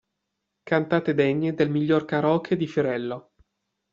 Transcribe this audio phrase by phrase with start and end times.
[0.63, 3.33] Cantate degne del miglior Karaoke di Fiorello.